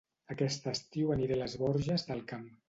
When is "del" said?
2.11-2.25